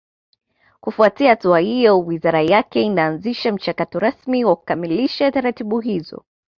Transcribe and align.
kufuatia 0.79 1.29
hatua 1.29 1.59
hiyo 1.59 1.99
wizara 2.01 2.41
yake 2.41 2.81
inaanzisha 2.83 3.51
mchakato 3.51 3.99
rasmi 3.99 4.45
wa 4.45 4.55
kukamilisha 4.55 5.31
taratibu 5.31 5.79
hizo 5.79 6.23